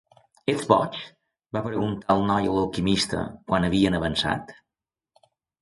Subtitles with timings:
[0.53, 0.97] "Ets boig?",
[1.57, 3.21] va preguntar el noi a l'alquimista,
[3.53, 4.59] quan havien avançat.